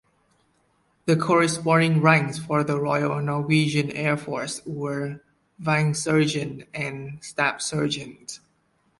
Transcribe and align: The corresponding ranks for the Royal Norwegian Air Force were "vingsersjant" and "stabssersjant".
The 1.05 1.15
corresponding 1.15 2.01
ranks 2.01 2.39
for 2.39 2.63
the 2.63 2.81
Royal 2.81 3.21
Norwegian 3.21 3.91
Air 3.91 4.17
Force 4.17 4.59
were 4.65 5.19
"vingsersjant" 5.61 6.65
and 6.73 7.21
"stabssersjant". 7.21 8.39